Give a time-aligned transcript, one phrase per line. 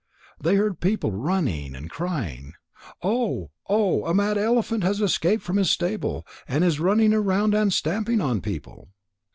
[0.39, 2.53] They heard people running and crying:
[3.03, 4.03] "Oh, oh!
[4.07, 8.41] A mad elephant has escaped from his stable and is running around and stamping on
[8.41, 8.89] people."